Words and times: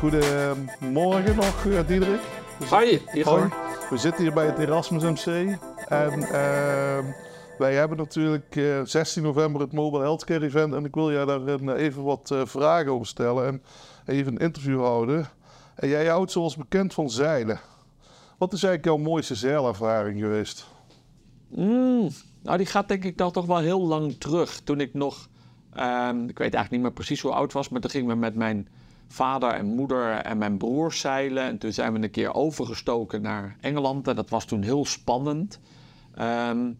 Goedemorgen 0.00 1.36
nog, 1.36 1.66
eh, 1.66 1.86
Diederik. 1.86 2.20
Hoi, 2.70 3.02
Igor. 3.12 3.52
We 3.90 3.96
zitten 3.96 4.22
hier 4.22 4.32
bij 4.32 4.46
het 4.46 4.58
Erasmus 4.58 5.02
MC. 5.02 5.58
En 5.88 6.22
ehm, 6.22 7.04
wij 7.58 7.74
hebben 7.74 7.96
natuurlijk 7.96 8.56
eh, 8.56 8.80
16 8.84 9.22
november 9.22 9.60
het 9.60 9.72
Mobile 9.72 10.02
Healthcare 10.02 10.44
Event. 10.44 10.74
En 10.74 10.84
ik 10.84 10.94
wil 10.94 11.12
jij 11.12 11.24
daar 11.24 11.46
eh, 11.46 11.82
even 11.84 12.02
wat 12.02 12.34
vragen 12.44 12.92
over 12.92 13.06
stellen 13.06 13.46
en 13.46 13.62
even 14.06 14.32
een 14.32 14.38
interview 14.38 14.80
houden. 14.80 15.28
En 15.74 15.88
jij 15.88 16.06
houdt 16.06 16.30
zoals 16.30 16.56
bekend 16.56 16.94
van 16.94 17.10
zeilen. 17.10 17.60
Wat 18.38 18.52
is 18.52 18.62
eigenlijk 18.62 18.84
jouw 18.84 19.10
mooiste 19.12 19.34
zeilervaring 19.34 20.20
geweest? 20.20 20.66
Mm, 21.48 22.08
nou, 22.42 22.56
die 22.56 22.66
gaat 22.66 22.88
denk 22.88 23.04
ik 23.04 23.18
dan 23.18 23.32
toch 23.32 23.46
wel 23.46 23.58
heel 23.58 23.86
lang 23.86 24.16
terug. 24.18 24.60
Toen 24.60 24.80
ik 24.80 24.94
nog, 24.94 25.28
ehm, 25.72 26.22
ik 26.22 26.38
weet 26.38 26.54
eigenlijk 26.54 26.70
niet 26.70 26.82
meer 26.82 26.92
precies 26.92 27.20
hoe 27.20 27.32
oud 27.32 27.52
was, 27.52 27.68
maar 27.68 27.80
toen 27.80 27.90
gingen 27.90 28.08
we 28.08 28.14
met 28.14 28.34
mijn 28.34 28.68
vader 29.12 29.50
en 29.50 29.66
moeder 29.66 30.12
en 30.12 30.38
mijn 30.38 30.58
broer 30.58 30.92
zeilen. 30.92 31.42
En 31.42 31.58
toen 31.58 31.72
zijn 31.72 31.92
we 31.92 32.02
een 32.02 32.10
keer 32.10 32.34
overgestoken 32.34 33.22
naar 33.22 33.56
Engeland 33.60 34.08
en 34.08 34.16
dat 34.16 34.30
was 34.30 34.44
toen 34.44 34.62
heel 34.62 34.84
spannend. 34.84 35.60
Ehm, 36.14 36.72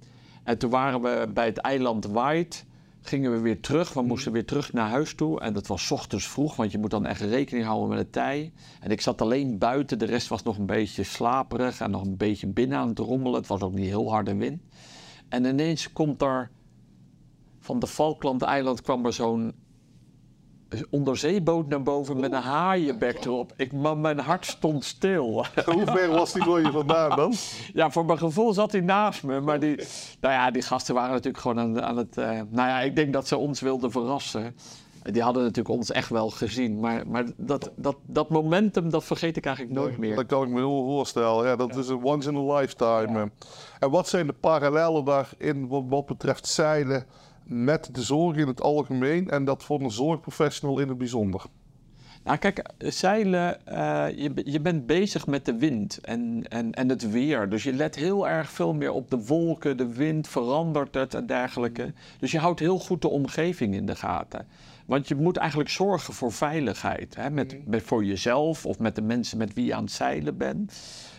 en 0.44 0.58
toen 0.58 0.70
waren 0.70 1.00
we 1.00 1.30
bij 1.34 1.46
het 1.46 1.58
eiland 1.58 2.06
White, 2.06 2.58
gingen 3.00 3.32
we 3.32 3.40
weer 3.40 3.60
terug. 3.60 3.92
We 3.92 4.02
moesten 4.02 4.32
weer 4.32 4.44
terug 4.44 4.72
naar 4.72 4.88
huis 4.88 5.14
toe 5.14 5.40
en 5.40 5.52
dat 5.52 5.66
was 5.66 5.90
ochtends 5.90 6.28
vroeg, 6.28 6.56
want 6.56 6.72
je 6.72 6.78
moet 6.78 6.90
dan 6.90 7.06
echt 7.06 7.20
rekening 7.20 7.66
houden 7.66 7.88
met 7.88 7.98
de 7.98 8.10
tij. 8.10 8.52
En 8.80 8.90
ik 8.90 9.00
zat 9.00 9.22
alleen 9.22 9.58
buiten, 9.58 9.98
de 9.98 10.04
rest 10.04 10.28
was 10.28 10.42
nog 10.42 10.58
een 10.58 10.66
beetje 10.66 11.02
slaperig 11.02 11.80
en 11.80 11.90
nog 11.90 12.04
een 12.04 12.16
beetje 12.16 12.46
binnen 12.46 12.78
aan 12.78 12.88
het 12.88 12.98
rommelen. 12.98 13.38
Het 13.38 13.48
was 13.48 13.60
ook 13.60 13.74
niet 13.74 13.88
heel 13.88 14.10
harde 14.10 14.34
wind. 14.34 14.62
En 15.28 15.44
ineens 15.44 15.92
komt 15.92 16.22
er 16.22 16.50
van 17.58 17.78
de 17.78 17.86
Falkland-eiland 17.86 18.82
kwam 18.82 19.06
er 19.06 19.12
zo'n 19.12 19.54
onderzeeboot 20.90 21.68
naar 21.68 21.82
boven 21.82 22.20
met 22.20 22.32
een 22.32 22.42
haaienbek 22.42 23.24
erop. 23.24 23.52
Ik, 23.56 23.72
man, 23.72 24.00
mijn 24.00 24.18
hart 24.18 24.46
stond 24.46 24.84
stil. 24.84 25.44
Hoe 25.64 25.86
ver 25.86 26.08
was 26.08 26.32
die 26.32 26.42
voor 26.42 26.60
je 26.60 26.70
vandaan 26.70 27.16
dan? 27.16 27.32
Ja, 27.72 27.90
voor 27.90 28.04
mijn 28.04 28.18
gevoel 28.18 28.52
zat 28.52 28.72
hij 28.72 28.80
naast 28.80 29.22
me. 29.22 29.40
Maar 29.40 29.60
die, 29.60 29.76
nou 30.20 30.34
ja, 30.34 30.50
die 30.50 30.62
gasten 30.62 30.94
waren 30.94 31.10
natuurlijk 31.10 31.42
gewoon 31.42 31.58
aan, 31.58 31.82
aan 31.82 31.96
het... 31.96 32.18
eh, 32.18 32.28
nou 32.28 32.68
ja, 32.68 32.80
ik 32.80 32.96
denk 32.96 33.12
dat 33.12 33.28
ze 33.28 33.36
ons 33.36 33.60
wilden 33.60 33.90
verrassen. 33.90 34.56
Die 35.02 35.22
hadden 35.22 35.42
natuurlijk 35.42 35.74
ons 35.76 35.90
echt 35.90 36.08
wel 36.08 36.30
gezien. 36.30 36.80
Maar, 36.80 37.06
maar 37.06 37.24
dat, 37.36 37.70
dat, 37.76 37.96
dat 38.06 38.28
momentum, 38.28 38.90
dat 38.90 39.04
vergeet 39.04 39.36
ik 39.36 39.46
eigenlijk 39.46 39.76
nooit 39.76 39.98
meer. 39.98 40.16
Dat 40.16 40.26
kan 40.26 40.42
ik 40.42 40.48
me 40.48 40.56
heel 40.56 40.84
voorstellen. 40.84 41.46
Ja, 41.46 41.56
dat 41.56 41.76
is 41.76 41.88
een 41.88 42.04
once 42.04 42.28
in 42.30 42.36
a 42.36 42.54
lifetime. 42.54 43.30
En 43.78 43.90
wat 43.90 44.08
zijn 44.08 44.26
de 44.26 44.32
parallellen 44.32 45.04
daarin 45.04 45.68
wat, 45.68 45.82
wat 45.88 46.06
betreft 46.06 46.46
zeilen 46.46 47.06
met 47.50 47.88
de 47.92 48.02
zorg 48.02 48.36
in 48.36 48.46
het 48.46 48.62
algemeen 48.62 49.28
en 49.28 49.44
dat 49.44 49.64
voor 49.64 49.80
een 49.80 49.90
zorgprofessional 49.90 50.78
in 50.78 50.88
het 50.88 50.98
bijzonder? 50.98 51.44
Nou, 52.24 52.38
kijk, 52.38 52.62
zeilen, 52.78 53.66
eh, 53.66 54.06
je, 54.16 54.32
je 54.44 54.60
bent 54.60 54.86
bezig 54.86 55.26
met 55.26 55.44
de 55.44 55.56
wind 55.58 55.98
en, 56.00 56.44
en, 56.48 56.72
en 56.72 56.88
het 56.88 57.10
weer. 57.10 57.48
Dus 57.48 57.62
je 57.62 57.72
let 57.72 57.94
heel 57.94 58.28
erg 58.28 58.50
veel 58.50 58.74
meer 58.74 58.92
op 58.92 59.10
de 59.10 59.24
wolken, 59.26 59.76
de 59.76 59.94
wind, 59.94 60.28
verandert 60.28 60.94
het 60.94 61.14
en 61.14 61.26
dergelijke. 61.26 61.92
Dus 62.18 62.30
je 62.30 62.38
houdt 62.38 62.60
heel 62.60 62.78
goed 62.78 63.02
de 63.02 63.08
omgeving 63.08 63.74
in 63.74 63.86
de 63.86 63.96
gaten. 63.96 64.46
Want 64.86 65.08
je 65.08 65.14
moet 65.14 65.36
eigenlijk 65.36 65.70
zorgen 65.70 66.14
voor 66.14 66.32
veiligheid. 66.32 67.16
Hè? 67.16 67.30
Met, 67.30 67.66
met, 67.66 67.82
voor 67.82 68.04
jezelf 68.04 68.66
of 68.66 68.78
met 68.78 68.94
de 68.94 69.02
mensen 69.02 69.38
met 69.38 69.54
wie 69.54 69.64
je 69.64 69.74
aan 69.74 69.84
het 69.84 69.92
zeilen 69.92 70.36
bent. 70.36 70.72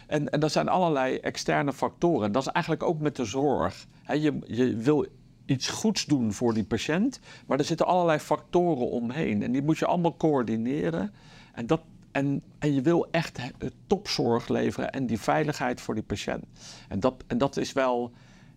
En, 0.08 0.30
en 0.30 0.40
dat 0.40 0.52
zijn 0.52 0.70
allerlei 0.70 1.18
externe 1.18 1.74
factoren. 1.74 2.32
Dat 2.32 2.42
is 2.42 2.52
eigenlijk 2.52 2.84
ook 2.84 3.00
met 3.00 3.16
de 3.16 3.26
zorg. 3.26 3.88
Hè? 4.04 4.14
Je, 4.14 4.40
je 4.46 4.76
wil 4.76 5.06
iets 5.52 5.68
goeds 5.70 6.06
doen 6.06 6.34
voor 6.34 6.54
die 6.54 6.64
patiënt, 6.64 7.20
maar 7.48 7.60
er 7.60 7.66
zitten 7.66 7.86
allerlei 7.86 8.20
factoren 8.20 8.90
omheen. 8.90 9.44
En 9.44 9.52
die 9.52 9.64
moet 9.64 9.78
je 9.78 9.86
allemaal 9.86 10.18
coördineren. 10.18 11.14
En, 11.54 11.68
dat, 11.68 11.82
en, 12.12 12.42
en 12.60 12.74
je 12.74 12.82
wil 12.82 13.08
echt 13.12 13.40
topzorg 13.88 14.48
leveren 14.48 14.92
en 14.92 15.06
die 15.06 15.20
veiligheid 15.20 15.82
voor 15.82 15.94
die 15.94 16.04
patiënt. 16.04 16.46
En 16.90 17.00
dat, 17.00 17.24
en 17.28 17.38
dat 17.38 17.58
is 17.58 17.74
wel 17.74 18.12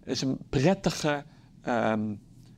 is 0.04 0.22
een 0.22 0.38
prettige 0.49 1.25
ehm, 1.62 2.15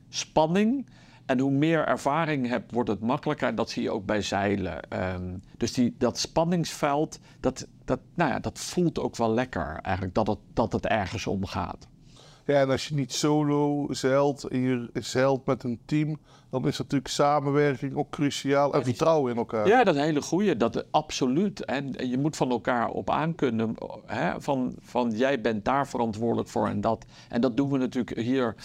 spanning. 0.09 0.89
En 1.25 1.39
hoe 1.39 1.51
meer 1.51 1.85
ervaring 1.85 2.47
hebt, 2.47 2.71
wordt 2.71 2.89
het 2.89 2.99
makkelijker. 2.99 3.47
En 3.47 3.55
dat 3.55 3.69
zie 3.69 3.83
je 3.83 3.91
ook 3.91 4.05
bij 4.05 4.21
zeilen. 4.21 4.89
Ehm, 4.89 5.37
dus 5.57 5.73
die, 5.73 5.95
dat 5.97 6.17
spanningsveld, 6.17 7.19
dat, 7.39 7.67
dat, 7.85 7.99
nou 8.13 8.31
ja, 8.31 8.39
dat 8.39 8.59
voelt 8.59 8.99
ook 8.99 9.15
wel 9.15 9.33
lekker 9.33 9.79
eigenlijk, 9.81 10.13
dat 10.13 10.27
het, 10.27 10.39
dat 10.53 10.71
het 10.71 10.85
ergens 10.85 11.27
om 11.27 11.45
gaat. 11.45 11.87
Ja, 12.47 12.61
en 12.61 12.69
als 12.69 12.87
je 12.87 12.95
niet 12.95 13.13
solo 13.13 13.87
zeilt 13.89 14.43
en 14.43 14.59
je 14.59 14.89
zeilt 14.93 15.45
met 15.45 15.63
een 15.63 15.79
team, 15.85 16.17
dan 16.49 16.67
is 16.67 16.77
natuurlijk 16.77 17.11
samenwerking 17.11 17.95
ook 17.95 18.09
cruciaal 18.09 18.73
en 18.73 18.83
vertrouwen 18.83 19.31
in 19.31 19.37
elkaar. 19.37 19.67
Ja, 19.67 19.83
dat 19.83 19.93
is 19.93 19.99
een 19.99 20.07
hele 20.07 20.21
goeie. 20.21 20.57
Dat 20.57 20.85
absoluut. 20.91 21.65
En, 21.65 21.95
en 21.95 22.09
je 22.09 22.17
moet 22.17 22.35
van 22.35 22.49
elkaar 22.49 22.89
op 22.89 23.09
aankunnen. 23.09 23.75
Hè? 24.05 24.41
Van, 24.41 24.75
van 24.79 25.11
jij 25.11 25.41
bent 25.41 25.65
daar 25.65 25.87
verantwoordelijk 25.87 26.49
voor 26.49 26.67
en 26.67 26.81
dat. 26.81 27.05
En 27.29 27.41
dat 27.41 27.57
doen 27.57 27.69
we 27.69 27.77
natuurlijk 27.77 28.19
hier 28.19 28.55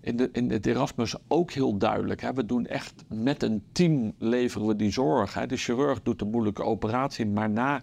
in, 0.00 0.16
de, 0.16 0.28
in 0.32 0.50
het 0.50 0.66
Erasmus 0.66 1.14
ook 1.28 1.52
heel 1.52 1.78
duidelijk. 1.78 2.20
Hè? 2.20 2.32
We 2.32 2.46
doen 2.46 2.66
echt 2.66 2.94
met 3.08 3.42
een 3.42 3.62
team 3.72 4.12
leveren 4.18 4.66
we 4.66 4.76
die 4.76 4.92
zorg. 4.92 5.34
Hè? 5.34 5.46
De 5.46 5.56
chirurg 5.56 6.02
doet 6.02 6.18
de 6.18 6.24
moeilijke 6.24 6.62
operatie, 6.62 7.26
maar 7.26 7.50
na 7.50 7.82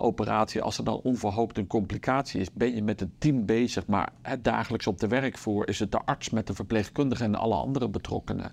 operatie, 0.00 0.62
als 0.62 0.78
er 0.78 0.84
dan 0.84 1.00
onverhoopt 1.02 1.58
een 1.58 1.66
complicatie 1.66 2.40
is, 2.40 2.52
ben 2.52 2.74
je 2.74 2.82
met 2.82 3.00
een 3.00 3.12
team 3.18 3.46
bezig. 3.46 3.86
Maar 3.86 4.12
hè, 4.22 4.40
dagelijks 4.40 4.86
op 4.86 4.98
de 4.98 5.08
werkvloer 5.08 5.68
is 5.68 5.78
het 5.78 5.92
de 5.92 6.04
arts 6.04 6.30
met 6.30 6.46
de 6.46 6.54
verpleegkundige 6.54 7.24
en 7.24 7.34
alle 7.34 7.54
andere 7.54 7.88
betrokkenen. 7.88 8.52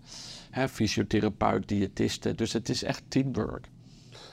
Hè, 0.52 0.68
fysiotherapeut, 0.68 1.68
diëtisten. 1.68 2.38
Dus 2.38 2.54
het 2.54 2.70
is 2.70 2.84
echt 2.84 3.04
teamwork. 3.08 3.70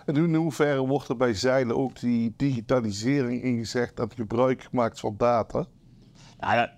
En 0.07 0.17
in 0.17 0.35
hoeverre 0.35 0.87
wordt 0.87 1.09
er 1.09 1.17
bij 1.17 1.35
zeilen 1.35 1.77
ook 1.77 2.01
die 2.01 2.35
digitalisering 2.37 3.43
ingezegd 3.43 4.01
en 4.01 4.11
gebruik 4.15 4.63
gemaakt 4.63 5.01
van 5.01 5.15
data? 5.19 5.67
Nou 6.39 6.69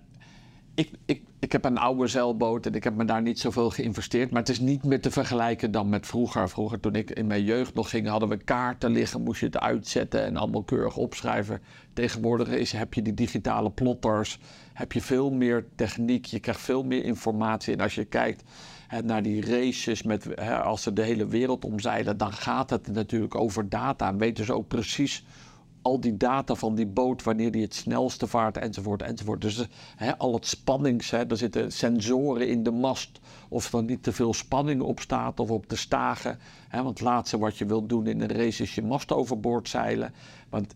ik, 0.77 0.91
ik, 1.05 1.21
ik 1.39 1.51
heb 1.51 1.65
een 1.65 1.77
oude 1.77 2.07
zeilboot 2.07 2.65
en 2.65 2.75
ik 2.75 2.83
heb 2.83 2.95
me 2.95 3.05
daar 3.05 3.21
niet 3.21 3.39
zoveel 3.39 3.69
geïnvesteerd. 3.69 4.31
Maar 4.31 4.39
het 4.39 4.49
is 4.49 4.59
niet 4.59 4.83
meer 4.83 5.01
te 5.01 5.11
vergelijken 5.11 5.71
dan 5.71 5.89
met 5.89 6.07
vroeger. 6.07 6.49
Vroeger, 6.49 6.79
toen 6.79 6.95
ik 6.95 7.11
in 7.11 7.27
mijn 7.27 7.43
jeugd 7.43 7.73
nog 7.73 7.89
ging, 7.89 8.07
hadden 8.07 8.29
we 8.29 8.37
kaarten 8.37 8.91
liggen. 8.91 9.21
Moest 9.21 9.39
je 9.39 9.45
het 9.45 9.59
uitzetten 9.59 10.23
en 10.23 10.37
allemaal 10.37 10.63
keurig 10.63 10.97
opschrijven. 10.97 11.61
Tegenwoordig 11.93 12.47
is, 12.47 12.71
heb 12.71 12.93
je 12.93 13.01
die 13.01 13.13
digitale 13.13 13.71
plotters. 13.71 14.39
Heb 14.73 14.91
je 14.91 15.01
veel 15.01 15.31
meer 15.31 15.65
techniek. 15.75 16.25
Je 16.25 16.39
krijgt 16.39 16.61
veel 16.61 16.83
meer 16.83 17.03
informatie. 17.03 17.73
En 17.73 17.79
als 17.79 17.95
je 17.95 18.05
kijkt 18.05 18.43
hè, 18.87 19.01
naar 19.01 19.23
die 19.23 19.45
races, 19.45 20.03
met, 20.03 20.27
hè, 20.35 20.61
als 20.61 20.83
ze 20.83 20.93
de 20.93 21.03
hele 21.03 21.27
wereld 21.27 21.65
omzeilen, 21.65 22.17
dan 22.17 22.33
gaat 22.33 22.69
het 22.69 22.87
natuurlijk 22.87 23.35
over 23.35 23.69
data. 23.69 24.07
En 24.07 24.17
weten 24.17 24.45
ze 24.45 24.53
ook 24.53 24.67
precies 24.67 25.25
al 25.87 25.99
die 25.99 26.17
data 26.17 26.55
van 26.55 26.75
die 26.75 26.87
boot, 26.87 27.23
wanneer 27.23 27.51
die 27.51 27.61
het 27.61 27.75
snelste 27.75 28.27
vaart, 28.27 28.57
enzovoort, 28.57 29.01
enzovoort. 29.01 29.41
Dus 29.41 29.67
al 30.17 30.33
het 30.33 30.45
spannings, 30.45 31.09
hè, 31.09 31.25
er 31.25 31.37
zitten 31.37 31.71
sensoren 31.71 32.47
in 32.47 32.63
de 32.63 32.71
mast, 32.71 33.19
of 33.49 33.73
er 33.73 33.83
niet 33.83 34.03
te 34.03 34.11
veel 34.11 34.33
spanning 34.33 34.81
op 34.81 34.99
staat 34.99 35.39
of 35.39 35.49
op 35.49 35.69
de 35.69 35.75
stagen. 35.75 36.39
Want 36.71 36.87
het 36.87 37.01
laatste 37.01 37.37
wat 37.37 37.57
je 37.57 37.65
wilt 37.65 37.89
doen 37.89 38.07
in 38.07 38.21
een 38.21 38.31
race 38.31 38.63
is 38.63 38.75
je 38.75 38.83
mast 38.83 39.11
overboord 39.11 39.69
zeilen. 39.69 40.13
Want 40.49 40.75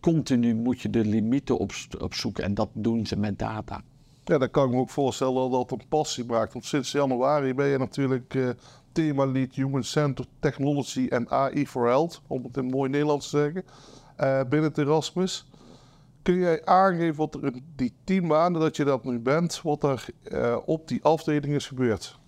continu 0.00 0.54
moet 0.54 0.80
je 0.80 0.90
de 0.90 1.04
limieten 1.04 1.58
op, 1.58 1.72
opzoeken 1.98 2.44
en 2.44 2.54
dat 2.54 2.68
doen 2.72 3.06
ze 3.06 3.16
met 3.16 3.38
data. 3.38 3.82
Ja, 4.24 4.38
dan 4.38 4.50
kan 4.50 4.64
ik 4.66 4.70
me 4.74 4.80
ook 4.80 4.90
voorstellen 4.90 5.34
dat 5.34 5.68
dat 5.68 5.70
een 5.70 5.88
passie 5.88 6.24
maakt. 6.24 6.52
Want 6.52 6.64
sinds 6.64 6.92
januari 6.92 7.54
ben 7.54 7.66
je 7.66 7.78
natuurlijk 7.78 8.34
eh 8.34 8.48
thema 8.92 9.26
lead 9.26 9.54
Human 9.54 9.84
Centered 9.84 10.30
Technology 10.38 11.06
en 11.08 11.30
AI 11.30 11.66
for 11.66 11.86
Health, 11.86 12.20
om 12.26 12.42
het 12.42 12.56
in 12.56 12.66
mooi 12.66 12.90
Nederlands 12.90 13.30
te 13.30 13.38
zeggen, 13.38 13.64
eh, 14.16 14.40
binnen 14.48 14.68
het 14.68 14.78
Erasmus. 14.78 15.46
Kun 16.22 16.38
jij 16.38 16.64
aangeven 16.64 17.16
wat 17.16 17.34
er 17.34 17.44
in 17.44 17.64
die 17.76 17.92
tien 18.04 18.26
maanden 18.26 18.62
dat 18.62 18.76
je 18.76 18.84
dat 18.84 19.04
nu 19.04 19.18
bent, 19.18 19.60
wat 19.62 19.82
er 19.82 20.04
eh, 20.22 20.56
op 20.64 20.88
die 20.88 21.02
afdeling 21.02 21.54
is 21.54 21.66
gebeurd? 21.66 22.20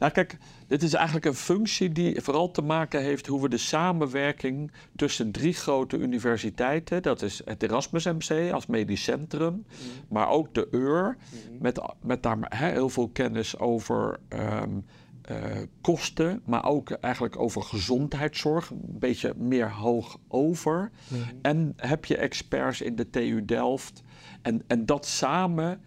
Nou 0.00 0.12
kijk, 0.12 0.38
dit 0.66 0.82
is 0.82 0.94
eigenlijk 0.94 1.26
een 1.26 1.34
functie 1.34 1.92
die 1.92 2.20
vooral 2.20 2.50
te 2.50 2.62
maken 2.62 3.02
heeft 3.02 3.26
hoe 3.26 3.42
we 3.42 3.48
de 3.48 3.58
samenwerking 3.58 4.72
tussen 4.96 5.30
drie 5.30 5.54
grote 5.54 5.96
universiteiten, 5.96 7.02
dat 7.02 7.22
is 7.22 7.42
het 7.44 7.62
Erasmus 7.62 8.04
MC 8.04 8.52
als 8.52 8.66
medisch 8.66 9.02
centrum, 9.02 9.64
maar 10.08 10.28
ook 10.28 10.54
de 10.54 10.68
UR, 10.70 11.16
met, 11.58 11.80
met 12.02 12.22
daar 12.22 12.38
heel 12.48 12.88
veel 12.88 13.08
kennis 13.08 13.58
over 13.58 14.18
ehm, 14.28 14.50
eh, 14.50 14.76
kosten, 15.80 16.42
maar 16.44 16.64
ook 16.64 16.90
eigenlijk 16.90 17.38
over 17.38 17.62
gezondheidszorg, 17.62 18.70
een 18.70 18.80
beetje 18.82 19.34
meer 19.36 19.72
hoog 19.72 20.18
over. 20.28 20.90
En 21.42 21.72
heb 21.76 22.04
je 22.04 22.16
experts 22.16 22.80
in 22.80 22.96
de 22.96 23.10
TU 23.10 23.44
Delft. 23.44 24.02
En, 24.42 24.62
en 24.66 24.86
dat 24.86 25.06
samen, 25.06 25.80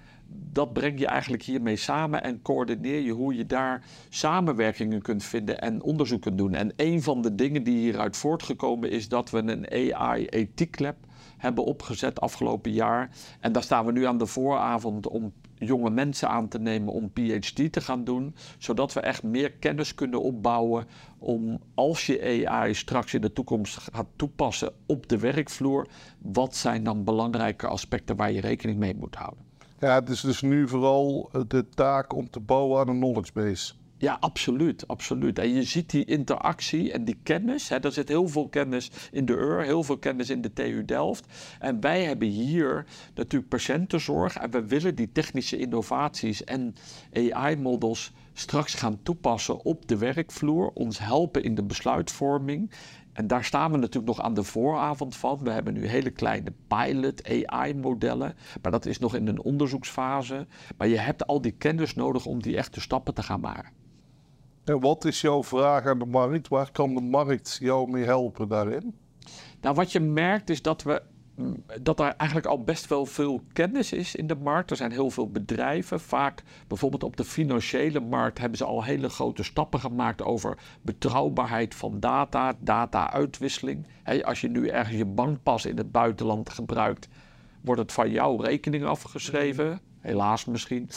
dat 0.52 0.74
breng 0.74 1.00
je 1.00 1.08
eigenlijk 1.08 1.44
hiermee 1.44 1.76
samen 1.76 2.24
en 2.24 2.42
coördineer 2.42 3.02
je 3.02 3.12
hoe 3.12 3.36
je 3.36 3.46
daar 3.46 3.86
samenwerkingen 4.10 5.02
kunt 5.02 5.24
vinden 5.24 5.62
en 5.62 5.82
onderzoek 5.82 6.22
kunt 6.22 6.38
doen. 6.38 6.54
En 6.54 6.74
een 6.76 7.02
van 7.02 7.22
de 7.22 7.36
dingen 7.36 7.64
die 7.64 7.78
hieruit 7.78 8.18
voortgekomen 8.18 8.92
is 8.92 9.08
dat 9.08 9.30
we 9.30 9.38
een 9.38 9.94
AI 9.96 10.26
Ethiek 10.26 10.80
Lab 10.80 10.96
hebben 11.38 11.64
opgezet 11.64 12.22
afgelopen 12.22 12.72
jaar. 12.72 13.10
En 13.40 13.52
daar 13.52 13.64
staan 13.64 13.86
we 13.86 13.92
nu 13.92 14.06
aan 14.06 14.18
de 14.18 14.26
vooravond 14.26 15.08
om 15.08 15.34
jonge 15.58 15.90
mensen 15.90 16.30
aan 16.30 16.48
te 16.48 16.60
nemen 16.60 16.94
om 16.94 17.12
PhD 17.14 17.72
te 17.72 17.82
gaan 17.82 18.04
doen, 18.04 18.36
zodat 18.58 18.94
we 18.94 19.00
echt 19.00 19.24
meer 19.24 19.52
kennis 19.52 19.96
kunnen 19.96 20.22
opbouwen 20.22 20.86
om 21.20 21.60
als 21.74 22.06
je 22.06 22.48
AI 22.50 22.74
straks 22.74 23.14
in 23.14 23.22
de 23.22 23.34
toekomst 23.34 23.78
gaat 23.94 24.08
toepassen 24.16 24.72
op 24.86 25.08
de 25.08 25.18
werkvloer, 25.18 25.88
wat 26.18 26.56
zijn 26.56 26.84
dan 26.84 27.04
belangrijke 27.04 27.68
aspecten 27.68 28.16
waar 28.16 28.32
je 28.32 28.42
rekening 28.42 28.80
mee 28.80 28.96
moet 28.96 29.16
houden? 29.16 29.44
Ja, 29.80 29.96
het 29.96 30.10
is 30.10 30.22
dus 30.22 30.42
nu 30.42 30.68
vooral 30.68 31.30
de 31.48 31.70
taak 31.70 32.14
om 32.14 32.30
te 32.30 32.40
bouwen 32.40 32.80
aan 32.80 32.88
een 32.88 33.00
knowledge 33.00 33.32
base. 33.34 33.74
Ja, 34.04 34.18
absoluut, 34.20 34.88
absoluut. 34.88 35.40
En 35.40 35.54
je 35.54 35.64
ziet 35.64 35.90
die 35.90 36.06
interactie 36.06 36.92
en 36.92 37.06
die 37.06 37.20
kennis. 37.24 37.70
Hè, 37.70 37.80
er 37.80 37.92
zit 37.92 38.08
heel 38.08 38.28
veel 38.28 38.48
kennis 38.50 38.92
in 39.12 39.26
de 39.26 39.34
UR, 39.34 39.62
heel 39.62 39.84
veel 39.84 39.98
kennis 39.98 40.30
in 40.30 40.42
de 40.42 40.54
TU 40.54 40.86
Delft. 40.86 41.26
En 41.60 41.80
wij 41.80 42.04
hebben 42.04 42.28
hier 42.28 42.86
natuurlijk 43.16 43.50
patiëntenzorg. 43.50 44.36
En 44.38 44.52
we 44.52 44.68
willen 44.68 44.96
die 44.96 45.12
technische 45.12 45.58
innovaties 45.58 46.44
en 46.44 46.76
AI-models 47.14 48.12
straks 48.34 48.74
gaan 48.74 49.00
toepassen 49.04 49.66
op 49.66 49.88
de 49.88 49.98
werkvloer. 49.98 50.72
Ons 50.74 51.00
helpen 51.00 51.44
in 51.44 51.56
de 51.56 51.64
besluitvorming. 51.64 52.72
En 53.14 53.28
daar 53.28 53.44
staan 53.44 53.72
we 53.72 53.78
natuurlijk 53.78 54.18
nog 54.18 54.22
aan 54.22 54.34
de 54.34 54.44
vooravond 54.44 55.16
van. 55.16 55.40
We 55.44 55.52
hebben 55.52 55.74
nu 55.74 55.88
hele 55.88 56.12
kleine 56.12 56.54
pilot 56.68 57.48
AI-modellen, 57.48 58.36
maar 58.62 58.72
dat 58.72 58.86
is 58.86 59.00
nog 59.00 59.16
in 59.16 59.28
een 59.28 59.42
onderzoeksfase. 59.42 60.48
Maar 60.78 60.88
je 60.88 61.00
hebt 61.00 61.28
al 61.28 61.42
die 61.42 61.52
kennis 61.52 61.96
nodig 61.96 62.26
om 62.26 62.42
die 62.42 62.58
echte 62.58 62.82
stappen 62.82 63.14
te 63.14 63.24
gaan 63.24 63.40
maken. 63.40 63.83
En 64.64 64.80
wat 64.80 65.06
is 65.06 65.22
jouw 65.22 65.44
vraag 65.44 65.86
aan 65.86 66.00
de 66.00 66.06
markt? 66.06 66.48
Waar 66.48 66.72
kan 66.72 66.94
de 66.94 67.02
markt 67.02 67.58
jou 67.62 67.92
mee 67.92 68.04
helpen 68.04 68.48
daarin? 68.48 68.96
Nou, 69.62 69.76
wat 69.76 69.92
je 69.92 70.00
merkt 70.00 70.50
is 70.50 70.62
dat 70.62 70.84
we 70.84 71.02
mm, 71.36 71.64
dat 71.82 72.00
er 72.00 72.14
eigenlijk 72.16 72.50
al 72.50 72.64
best 72.64 72.88
wel 72.88 73.06
veel 73.06 73.42
kennis 73.54 73.94
is 73.94 74.16
in 74.16 74.28
de 74.28 74.36
markt. 74.36 74.72
Er 74.72 74.78
zijn 74.78 74.92
heel 74.92 75.10
veel 75.10 75.30
bedrijven. 75.30 76.00
Vaak 76.00 76.44
bijvoorbeeld 76.68 77.04
op 77.04 77.18
de 77.18 77.24
financiële 77.24 78.00
markt 78.00 78.38
hebben 78.38 78.58
ze 78.58 78.66
al 78.66 78.84
hele 78.84 79.10
grote 79.10 79.44
stappen 79.44 79.80
gemaakt 79.80 80.22
over 80.22 80.58
betrouwbaarheid 80.82 81.76
van 81.76 82.00
data, 82.00 82.54
data-uitwisseling. 82.60 83.88
als 84.24 84.42
je 84.42 84.50
nu 84.50 84.68
ergens 84.68 84.98
je 84.98 85.06
bankpas 85.06 85.66
in 85.66 85.78
het 85.78 85.92
buitenland 85.92 86.50
gebruikt, 86.50 87.08
wordt 87.62 87.82
het 87.82 87.92
van 87.92 88.12
jouw 88.12 88.36
rekening 88.36 88.86
afgeschreven. 88.86 89.82
Helaas 90.04 90.46
misschien. 90.46 90.90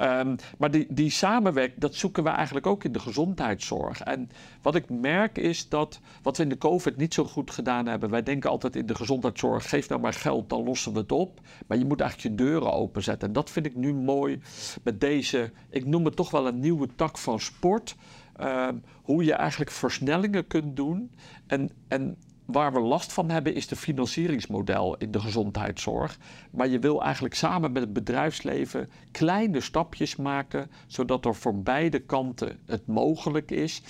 Um, 0.00 0.36
maar 0.58 0.70
die, 0.70 0.86
die 0.88 1.10
samenwerking, 1.10 1.80
dat 1.80 1.94
zoeken 1.94 2.22
we 2.22 2.28
eigenlijk 2.28 2.66
ook 2.66 2.84
in 2.84 2.92
de 2.92 2.98
gezondheidszorg. 2.98 4.00
En 4.00 4.30
wat 4.62 4.74
ik 4.74 4.90
merk 4.90 5.38
is 5.38 5.68
dat, 5.68 6.00
wat 6.22 6.36
we 6.36 6.42
in 6.42 6.48
de 6.48 6.58
COVID 6.58 6.96
niet 6.96 7.14
zo 7.14 7.24
goed 7.24 7.50
gedaan 7.50 7.86
hebben. 7.86 8.10
Wij 8.10 8.22
denken 8.22 8.50
altijd 8.50 8.76
in 8.76 8.86
de 8.86 8.94
gezondheidszorg, 8.94 9.68
geef 9.68 9.88
nou 9.88 10.00
maar 10.00 10.12
geld, 10.12 10.48
dan 10.48 10.64
lossen 10.64 10.92
we 10.92 10.98
het 10.98 11.12
op. 11.12 11.40
Maar 11.66 11.78
je 11.78 11.84
moet 11.84 12.00
eigenlijk 12.00 12.38
je 12.38 12.44
deuren 12.44 12.72
openzetten. 12.72 13.28
En 13.28 13.34
dat 13.34 13.50
vind 13.50 13.66
ik 13.66 13.74
nu 13.74 13.94
mooi 13.94 14.40
met 14.82 15.00
deze, 15.00 15.52
ik 15.70 15.86
noem 15.86 16.04
het 16.04 16.16
toch 16.16 16.30
wel 16.30 16.46
een 16.46 16.60
nieuwe 16.60 16.88
tak 16.96 17.18
van 17.18 17.40
sport. 17.40 17.96
Um, 18.40 18.82
hoe 19.02 19.24
je 19.24 19.32
eigenlijk 19.32 19.70
versnellingen 19.70 20.46
kunt 20.46 20.76
doen. 20.76 21.10
En, 21.46 21.70
en 21.88 22.16
Waar 22.46 22.72
we 22.72 22.80
last 22.80 23.12
van 23.12 23.30
hebben 23.30 23.54
is 23.54 23.66
de 23.66 23.76
financieringsmodel 23.76 24.96
in 24.96 25.10
de 25.10 25.20
gezondheidszorg. 25.20 26.18
Maar 26.50 26.68
je 26.68 26.78
wil 26.78 27.02
eigenlijk 27.02 27.34
samen 27.34 27.72
met 27.72 27.82
het 27.82 27.92
bedrijfsleven 27.92 28.90
kleine 29.10 29.60
stapjes 29.60 30.16
maken, 30.16 30.70
zodat 30.86 31.24
er 31.24 31.34
voor 31.34 31.62
beide 31.62 31.98
kanten 31.98 32.58
het 32.66 32.86
mogelijk 32.86 33.50
is. 33.50 33.82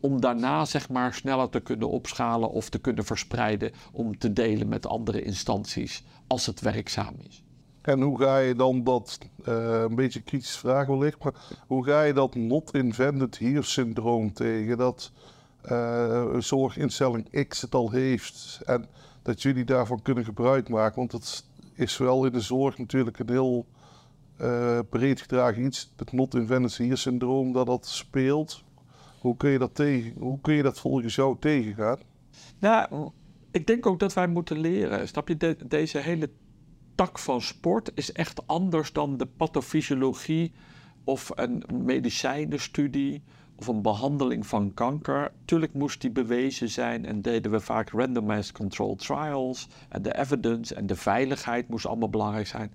Om 0.00 0.20
daarna 0.20 0.64
zeg 0.64 0.88
maar 0.88 1.14
sneller 1.14 1.48
te 1.48 1.60
kunnen 1.60 1.90
opschalen 1.90 2.50
of 2.50 2.68
te 2.68 2.78
kunnen 2.78 3.04
verspreiden 3.04 3.72
om 3.92 4.18
te 4.18 4.32
delen 4.32 4.68
met 4.68 4.86
andere 4.86 5.22
instanties 5.22 6.04
als 6.26 6.46
het 6.46 6.60
werkzaam 6.60 7.14
is. 7.28 7.44
En 7.82 8.00
hoe 8.00 8.18
ga 8.18 8.38
je 8.38 8.54
dan 8.54 8.84
dat, 8.84 9.18
uh, 9.48 9.80
een 9.80 9.94
beetje 9.94 10.20
kritische 10.20 10.58
vraag 10.58 10.86
wellicht, 10.86 11.24
maar 11.24 11.34
hoe 11.66 11.84
ga 11.84 12.02
je 12.02 12.12
dat 12.12 12.34
not 12.34 12.74
invented 12.74 13.38
here 13.38 13.62
syndroom 13.62 14.32
tegen? 14.32 14.76
Dat 14.76 15.12
uh, 15.70 16.34
zorginstelling 16.38 17.46
X 17.48 17.60
het 17.60 17.74
al 17.74 17.90
heeft. 17.90 18.60
En 18.64 18.86
dat 19.22 19.42
jullie 19.42 19.64
daarvan 19.64 20.02
kunnen 20.02 20.24
gebruik 20.24 20.68
maken. 20.68 20.96
Want 20.96 21.10
dat 21.10 21.44
is 21.74 21.96
wel 21.96 22.24
in 22.24 22.32
de 22.32 22.40
zorg 22.40 22.78
natuurlijk 22.78 23.18
een 23.18 23.30
heel 23.30 23.66
uh, 24.40 24.78
breed 24.90 25.20
gedragen 25.20 25.64
iets. 25.64 25.92
Het 25.96 26.12
not 26.12 26.34
invented 26.34 26.76
hier 26.76 26.96
syndroom 26.96 27.52
dat 27.52 27.66
dat 27.66 27.86
speelt. 27.86 28.64
Hoe 29.20 29.36
kun 29.36 29.50
je 29.50 29.58
dat, 29.58 29.74
tegen, 29.74 30.12
hoe 30.18 30.40
kun 30.40 30.54
je 30.54 30.62
dat 30.62 30.80
volgens 30.80 31.14
jou 31.14 31.36
tegengaan? 31.40 31.98
Nou, 32.58 33.10
ik 33.50 33.66
denk 33.66 33.86
ook 33.86 33.98
dat 33.98 34.14
wij 34.14 34.28
moeten 34.28 34.58
leren. 34.58 35.08
Snap 35.08 35.28
je, 35.28 35.56
deze 35.66 35.98
hele 35.98 36.30
tak 36.94 37.18
van 37.18 37.40
sport 37.40 37.90
is 37.94 38.12
echt 38.12 38.46
anders 38.46 38.92
dan 38.92 39.16
de 39.16 39.26
pathofysiologie 39.26 40.52
of 41.04 41.30
een 41.34 41.64
medicijnenstudie 41.84 43.22
of 43.58 43.66
een 43.66 43.82
behandeling 43.82 44.46
van 44.46 44.74
kanker. 44.74 45.32
Tuurlijk 45.44 45.74
moest 45.74 46.00
die 46.00 46.10
bewezen 46.10 46.68
zijn 46.68 47.04
en 47.04 47.22
deden 47.22 47.50
we 47.50 47.60
vaak 47.60 47.90
randomized 47.90 48.52
controlled 48.52 48.98
trials. 48.98 49.68
En 49.88 50.02
de 50.02 50.18
evidence 50.18 50.74
en 50.74 50.86
de 50.86 50.96
veiligheid 50.96 51.68
moest 51.68 51.86
allemaal 51.86 52.10
belangrijk 52.10 52.46
zijn. 52.46 52.70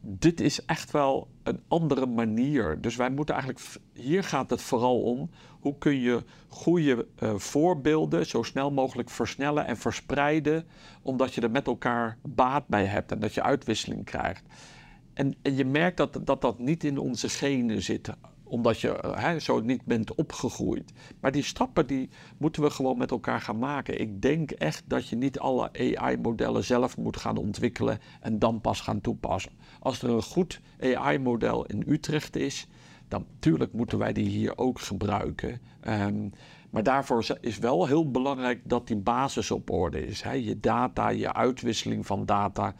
Dit 0.00 0.40
is 0.40 0.64
echt 0.64 0.90
wel 0.90 1.28
een 1.42 1.60
andere 1.68 2.06
manier. 2.06 2.80
Dus 2.80 2.96
wij 2.96 3.10
moeten 3.10 3.34
eigenlijk, 3.34 3.64
hier 3.92 4.24
gaat 4.24 4.50
het 4.50 4.62
vooral 4.62 5.00
om, 5.00 5.30
hoe 5.60 5.78
kun 5.78 6.00
je 6.00 6.24
goede 6.48 7.06
uh, 7.22 7.34
voorbeelden 7.34 8.26
zo 8.26 8.42
snel 8.42 8.70
mogelijk 8.70 9.10
versnellen 9.10 9.66
en 9.66 9.76
verspreiden, 9.76 10.66
omdat 11.02 11.34
je 11.34 11.40
er 11.40 11.50
met 11.50 11.66
elkaar 11.66 12.18
baat 12.22 12.66
bij 12.66 12.84
hebt 12.84 13.12
en 13.12 13.20
dat 13.20 13.34
je 13.34 13.42
uitwisseling 13.42 14.04
krijgt. 14.04 14.44
En, 15.12 15.34
en 15.42 15.56
je 15.56 15.64
merkt 15.64 15.96
dat, 15.96 16.20
dat 16.24 16.40
dat 16.40 16.58
niet 16.58 16.84
in 16.84 16.98
onze 16.98 17.28
genen 17.28 17.82
zit 17.82 18.12
omdat 18.52 18.80
je 18.80 19.14
hè, 19.16 19.38
zo 19.38 19.60
niet 19.60 19.84
bent 19.84 20.14
opgegroeid. 20.14 20.92
Maar 21.20 21.32
die 21.32 21.42
stappen 21.42 21.86
die 21.86 22.08
moeten 22.38 22.62
we 22.62 22.70
gewoon 22.70 22.98
met 22.98 23.10
elkaar 23.10 23.40
gaan 23.40 23.58
maken. 23.58 24.00
Ik 24.00 24.22
denk 24.22 24.50
echt 24.50 24.82
dat 24.86 25.08
je 25.08 25.16
niet 25.16 25.38
alle 25.38 25.70
AI-modellen 25.72 26.64
zelf 26.64 26.96
moet 26.96 27.16
gaan 27.16 27.36
ontwikkelen 27.36 27.98
en 28.20 28.38
dan 28.38 28.60
pas 28.60 28.80
gaan 28.80 29.00
toepassen. 29.00 29.52
Als 29.80 30.02
er 30.02 30.10
een 30.10 30.22
goed 30.22 30.60
AI-model 30.80 31.64
in 31.66 31.84
Utrecht 31.86 32.36
is, 32.36 32.68
dan 33.08 33.26
natuurlijk 33.32 33.72
moeten 33.72 33.98
wij 33.98 34.12
die 34.12 34.28
hier 34.28 34.58
ook 34.58 34.80
gebruiken. 34.80 35.60
Um, 35.88 36.32
maar 36.70 36.82
daarvoor 36.82 37.26
is 37.40 37.58
wel 37.58 37.86
heel 37.86 38.10
belangrijk 38.10 38.60
dat 38.64 38.86
die 38.86 38.96
basis 38.96 39.50
op 39.50 39.70
orde 39.70 40.06
is. 40.06 40.22
Je 40.22 40.60
data, 40.60 41.08
je 41.08 41.32
uitwisseling 41.32 42.06
van 42.06 42.26
data. 42.26 42.74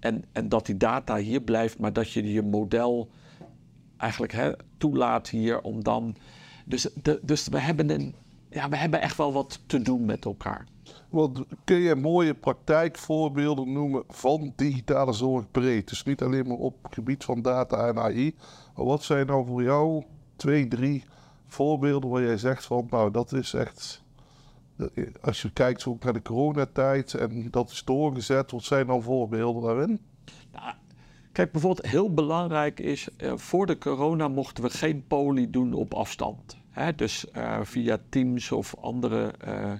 En, 0.00 0.24
en 0.32 0.48
dat 0.48 0.66
die 0.66 0.76
data 0.76 1.16
hier 1.16 1.40
blijft, 1.40 1.78
maar 1.78 1.92
dat 1.92 2.10
je 2.10 2.32
je 2.32 2.42
model 2.42 3.10
eigenlijk 3.98 4.32
hè, 4.32 4.52
toelaat 4.76 5.28
hier 5.28 5.60
om 5.60 5.82
dan. 5.82 6.16
Dus, 6.64 6.88
de, 7.02 7.20
dus 7.22 7.48
we, 7.48 7.58
hebben 7.58 7.90
een, 7.90 8.14
ja, 8.50 8.68
we 8.68 8.76
hebben 8.76 9.00
echt 9.00 9.16
wel 9.16 9.32
wat 9.32 9.60
te 9.66 9.82
doen 9.82 10.04
met 10.04 10.24
elkaar. 10.24 10.66
Wat, 11.08 11.44
kun 11.64 11.76
je 11.76 11.94
mooie 11.94 12.34
praktijkvoorbeelden 12.34 13.72
noemen 13.72 14.02
van 14.08 14.52
digitale 14.56 15.12
zorg 15.12 15.50
breed? 15.50 15.88
Dus 15.88 16.04
niet 16.04 16.22
alleen 16.22 16.46
maar 16.46 16.56
op 16.56 16.82
het 16.82 16.94
gebied 16.94 17.24
van 17.24 17.42
data 17.42 17.88
en 17.88 17.98
AI. 17.98 18.34
Maar 18.76 18.84
wat 18.84 19.02
zijn 19.02 19.26
nou 19.26 19.46
voor 19.46 19.62
jou 19.62 20.04
twee, 20.36 20.68
drie 20.68 21.04
voorbeelden 21.46 22.10
waar 22.10 22.22
jij 22.22 22.38
zegt 22.38 22.64
van 22.64 22.86
nou 22.90 23.10
dat 23.10 23.32
is 23.32 23.54
echt. 23.54 24.02
Als 25.20 25.42
je 25.42 25.52
kijkt 25.52 25.80
zo 25.80 25.96
naar 26.00 26.12
de 26.12 26.22
coronatijd 26.22 27.14
en 27.14 27.50
dat 27.50 27.70
is 27.70 27.84
doorgezet, 27.84 28.50
wat 28.50 28.62
zijn 28.62 28.86
dan 28.86 29.02
voorbeelden 29.02 29.62
daarin? 29.62 30.00
Nou, 30.52 30.74
Kijk, 31.32 31.52
bijvoorbeeld 31.52 31.86
heel 31.86 32.14
belangrijk 32.14 32.80
is, 32.80 33.08
uh, 33.18 33.32
voor 33.36 33.66
de 33.66 33.78
corona 33.78 34.28
mochten 34.28 34.64
we 34.64 34.70
geen 34.70 35.04
poli 35.06 35.50
doen 35.50 35.72
op 35.72 35.94
afstand. 35.94 36.56
Hè? 36.70 36.94
Dus 36.94 37.26
uh, 37.36 37.58
via 37.62 37.98
Teams 38.08 38.52
of 38.52 38.76
andere. 38.76 39.34
Uh, 39.48 39.72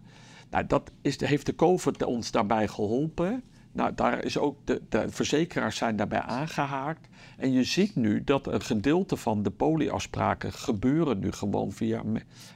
nou, 0.50 0.66
dat 0.66 0.90
is, 1.02 1.20
heeft 1.20 1.46
de 1.46 1.54
COVID 1.54 2.04
ons 2.04 2.30
daarbij 2.30 2.68
geholpen. 2.68 3.42
Nou, 3.72 3.94
daar 3.94 4.24
is 4.24 4.38
ook 4.38 4.56
de, 4.64 4.82
de, 4.88 5.04
verzekeraars 5.08 5.76
zijn 5.76 5.96
daarbij 5.96 6.20
aangehaakt. 6.20 7.08
En 7.36 7.52
je 7.52 7.64
ziet 7.64 7.96
nu 7.96 8.24
dat 8.24 8.46
een 8.46 8.62
gedeelte 8.62 9.16
van 9.16 9.42
de 9.42 9.50
polieafspraken 9.50 10.52
gebeuren 10.52 11.18
nu 11.18 11.32
gewoon 11.32 11.72
via, 11.72 12.02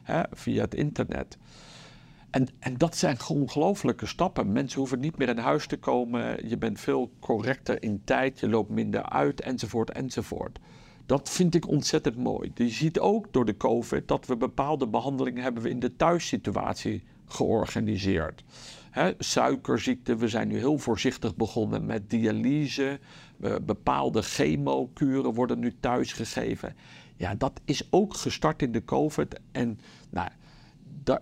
hè, 0.02 0.22
via 0.30 0.62
het 0.62 0.74
internet. 0.74 1.38
En, 2.32 2.48
en 2.58 2.76
dat 2.76 2.96
zijn 2.96 3.16
ongelooflijke 3.28 4.06
stappen. 4.06 4.52
Mensen 4.52 4.78
hoeven 4.78 5.00
niet 5.00 5.18
meer 5.18 5.28
in 5.28 5.38
huis 5.38 5.66
te 5.66 5.76
komen. 5.76 6.48
Je 6.48 6.56
bent 6.58 6.80
veel 6.80 7.10
correcter 7.20 7.82
in 7.82 8.00
tijd. 8.04 8.40
Je 8.40 8.48
loopt 8.48 8.70
minder 8.70 9.02
uit, 9.02 9.40
enzovoort, 9.40 9.90
enzovoort. 9.90 10.58
Dat 11.06 11.30
vind 11.30 11.54
ik 11.54 11.68
ontzettend 11.68 12.16
mooi. 12.16 12.52
Je 12.54 12.68
ziet 12.68 12.98
ook 12.98 13.32
door 13.32 13.44
de 13.44 13.56
COVID 13.56 14.08
dat 14.08 14.26
we 14.26 14.36
bepaalde 14.36 14.86
behandelingen 14.86 15.42
hebben 15.42 15.62
we 15.62 15.68
in 15.68 15.80
de 15.80 15.96
thuissituatie 15.96 17.02
georganiseerd. 17.26 18.44
He, 18.90 19.12
suikerziekte, 19.18 20.16
we 20.16 20.28
zijn 20.28 20.48
nu 20.48 20.58
heel 20.58 20.78
voorzichtig 20.78 21.36
begonnen 21.36 21.86
met 21.86 22.10
dialyse. 22.10 22.98
bepaalde 23.62 24.22
chemokuren 24.22 25.34
worden 25.34 25.58
nu 25.58 25.74
thuis 25.80 26.12
gegeven. 26.12 26.76
Ja, 27.16 27.34
dat 27.34 27.60
is 27.64 27.86
ook 27.90 28.14
gestart 28.14 28.62
in 28.62 28.72
de 28.72 28.84
COVID. 28.84 29.40
En 29.52 29.80
nou, 30.10 30.28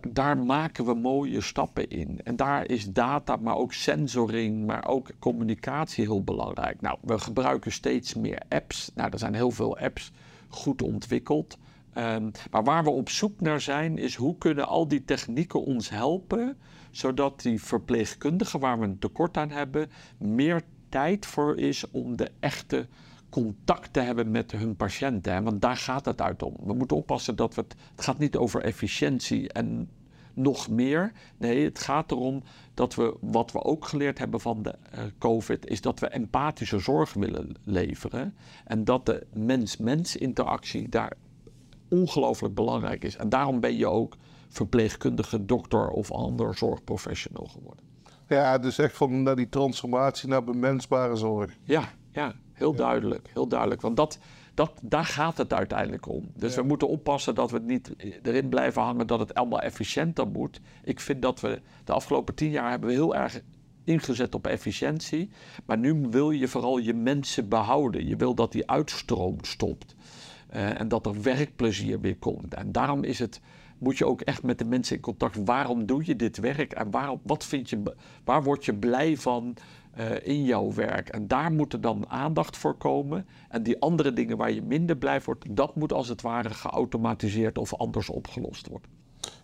daar, 0.08 0.38
maken 0.38 0.84
we 0.84 0.94
mooie 0.94 1.40
stappen 1.40 1.88
in. 1.88 2.20
En 2.24 2.36
daar 2.36 2.68
is 2.68 2.92
data, 2.92 3.36
maar 3.36 3.56
ook 3.56 3.72
sensoring, 3.72 4.66
maar 4.66 4.86
ook 4.86 5.10
communicatie 5.18 6.04
heel 6.04 6.24
belangrijk. 6.24 6.80
Nou, 6.80 6.98
we 7.00 7.18
gebruiken 7.18 7.72
steeds 7.72 8.14
meer 8.14 8.42
apps. 8.48 8.90
Nou, 8.94 9.10
er 9.12 9.18
zijn 9.18 9.34
heel 9.34 9.50
veel 9.50 9.78
apps 9.78 10.12
goed 10.48 10.82
ontwikkeld. 10.82 11.58
Um, 11.94 12.30
maar 12.50 12.64
waar 12.64 12.84
we 12.84 12.90
op 12.90 13.08
zoek 13.08 13.40
naar 13.40 13.60
zijn, 13.60 13.98
is 13.98 14.14
hoe 14.14 14.38
kunnen 14.38 14.66
al 14.66 14.88
die 14.88 15.04
technieken 15.04 15.64
ons 15.64 15.90
helpen, 15.90 16.56
zodat 16.90 17.40
die 17.42 17.62
verpleegkundigen 17.62 18.60
waar 18.60 18.78
we 18.78 18.84
een 18.84 18.98
tekort 18.98 19.36
aan 19.36 19.50
hebben, 19.50 19.90
meer 20.18 20.62
tijd 20.88 21.26
voor 21.26 21.58
is 21.58 21.90
om 21.90 22.16
de 22.16 22.30
echte 22.40 22.86
contact 23.30 23.92
te 23.92 24.00
hebben 24.00 24.30
met 24.30 24.52
hun 24.52 24.76
patiënten. 24.76 25.44
Want 25.44 25.62
daar 25.62 25.76
gaat 25.76 26.04
het 26.04 26.20
uit 26.20 26.42
om. 26.42 26.56
We 26.64 26.74
moeten 26.74 26.96
oppassen 26.96 27.36
dat 27.36 27.54
we 27.54 27.60
het. 27.60 27.74
Het 27.94 28.04
gaat 28.04 28.18
niet 28.18 28.36
over 28.36 28.62
efficiëntie 28.62 29.52
en 29.52 29.88
nog 30.34 30.68
meer. 30.68 31.12
Nee, 31.36 31.64
het 31.64 31.78
gaat 31.78 32.10
erom 32.10 32.42
dat 32.74 32.94
we, 32.94 33.16
wat 33.20 33.52
we 33.52 33.62
ook 33.62 33.84
geleerd 33.84 34.18
hebben 34.18 34.40
van 34.40 34.62
de 34.62 34.74
uh, 34.94 35.00
COVID, 35.18 35.66
is 35.66 35.80
dat 35.80 36.00
we 36.00 36.08
empathische 36.08 36.78
zorg 36.78 37.12
willen 37.12 37.54
leveren. 37.64 38.34
En 38.64 38.84
dat 38.84 39.06
de 39.06 39.26
mens-mens 39.32 40.16
interactie 40.16 40.88
daar 40.88 41.12
ongelooflijk 41.88 42.54
belangrijk 42.54 43.04
is. 43.04 43.16
En 43.16 43.28
daarom 43.28 43.60
ben 43.60 43.76
je 43.76 43.86
ook 43.86 44.16
verpleegkundige, 44.48 45.44
dokter 45.44 45.88
of 45.88 46.12
ander 46.12 46.54
zorgprofessional 46.54 47.46
geworden. 47.46 47.84
Ja, 48.28 48.58
dus 48.58 48.78
echt 48.78 48.96
van 48.96 49.22
naar 49.22 49.36
die 49.36 49.48
transformatie 49.48 50.28
naar 50.28 50.44
bemensbare 50.44 51.16
zorg. 51.16 51.56
Ja, 51.62 51.88
ja 52.10 52.34
heel 52.60 52.74
duidelijk. 52.74 53.28
Heel 53.32 53.48
duidelijk. 53.48 53.80
Want 53.80 53.96
dat, 53.96 54.18
dat, 54.54 54.72
daar 54.82 55.04
gaat 55.04 55.38
het 55.38 55.52
uiteindelijk 55.52 56.08
om. 56.08 56.30
Dus 56.34 56.54
we 56.54 56.62
moeten 56.62 56.88
oppassen 56.88 57.34
dat 57.34 57.50
we 57.50 57.56
het 57.56 57.66
niet 57.66 57.94
erin 58.22 58.48
blijven 58.48 58.82
hangen 58.82 59.06
dat 59.06 59.18
het 59.18 59.34
allemaal 59.34 59.60
efficiënter 59.60 60.28
moet. 60.28 60.60
Ik 60.84 61.00
vind 61.00 61.22
dat 61.22 61.40
we 61.40 61.60
de 61.84 61.92
afgelopen 61.92 62.34
tien 62.34 62.50
jaar 62.50 62.70
hebben 62.70 62.88
we 62.88 62.94
heel 62.94 63.14
erg 63.14 63.40
ingezet 63.84 64.34
op 64.34 64.46
efficiëntie. 64.46 65.30
Maar 65.64 65.78
nu 65.78 66.06
wil 66.10 66.30
je 66.30 66.48
vooral 66.48 66.78
je 66.78 66.94
mensen 66.94 67.48
behouden. 67.48 68.06
Je 68.06 68.16
wil 68.16 68.34
dat 68.34 68.52
die 68.52 68.70
uitstroom 68.70 69.36
stopt. 69.42 69.94
Uh, 70.54 70.80
en 70.80 70.88
dat 70.88 71.06
er 71.06 71.22
werkplezier 71.22 72.00
weer 72.00 72.16
komt. 72.16 72.54
En 72.54 72.72
daarom 72.72 73.04
is 73.04 73.18
het, 73.18 73.40
moet 73.78 73.98
je 73.98 74.06
ook 74.06 74.20
echt 74.20 74.42
met 74.42 74.58
de 74.58 74.64
mensen 74.64 74.96
in 74.96 75.02
contact. 75.02 75.44
Waarom 75.44 75.86
doe 75.86 76.02
je 76.04 76.16
dit 76.16 76.38
werk? 76.38 76.72
En 76.72 76.90
waarom, 76.90 77.20
wat 77.22 77.44
vind 77.44 77.70
je, 77.70 77.82
waar 78.24 78.42
word 78.42 78.64
je 78.64 78.74
blij 78.74 79.16
van 79.16 79.56
uh, 79.98 80.26
in 80.26 80.44
jouw 80.44 80.72
werk? 80.72 81.08
En 81.08 81.28
daar 81.28 81.52
moet 81.52 81.72
er 81.72 81.80
dan 81.80 82.08
aandacht 82.08 82.56
voor 82.56 82.74
komen. 82.74 83.26
En 83.48 83.62
die 83.62 83.80
andere 83.80 84.12
dingen 84.12 84.36
waar 84.36 84.52
je 84.52 84.62
minder 84.62 84.96
blij 84.96 85.20
wordt, 85.24 85.56
dat 85.56 85.74
moet 85.76 85.92
als 85.92 86.08
het 86.08 86.22
ware 86.22 86.50
geautomatiseerd 86.50 87.58
of 87.58 87.74
anders 87.74 88.10
opgelost 88.10 88.68
worden. 88.68 88.90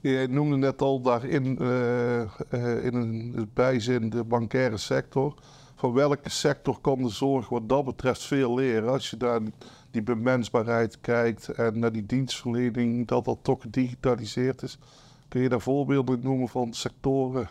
Je 0.01 0.27
noemde 0.31 0.57
net 0.57 0.83
al 0.83 1.01
daarin 1.01 1.59
uh, 1.63 2.21
in 2.85 2.95
een 2.95 3.51
bijzin 3.55 4.11
de 4.11 4.25
bankaire 4.25 4.77
sector. 4.77 5.35
Van 5.75 5.93
welke 5.93 6.31
sector 6.31 6.81
kan 6.81 7.03
de 7.03 7.09
zorg 7.09 7.49
wat 7.49 7.69
dat 7.69 7.85
betreft 7.85 8.23
veel 8.23 8.55
leren? 8.55 8.89
Als 8.89 9.11
je 9.11 9.17
daar 9.17 9.41
die 9.91 10.03
bemensbaarheid 10.03 11.01
kijkt 11.01 11.49
en 11.49 11.79
naar 11.79 11.93
die 11.93 12.07
dienstverlening, 12.07 13.07
dat 13.07 13.25
dat 13.25 13.39
toch 13.43 13.63
gedigitaliseerd 13.63 14.63
is. 14.63 14.79
Kun 15.29 15.41
je 15.41 15.49
daar 15.49 15.61
voorbeelden 15.61 16.21
noemen 16.23 16.49
van 16.49 16.73
sectoren? 16.73 17.49